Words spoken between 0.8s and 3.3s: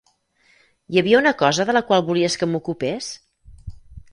Hi havia una cosa de la qual volies que m'ocupés?